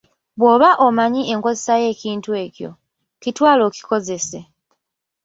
"Bwoba 0.39 0.69
omanyi 0.85 1.21
enkozesa 1.33 1.73
y'ekintu 1.83 2.29
ekyo, 2.43 2.71
kitwale 3.21 3.61
okikozese." 3.69 4.39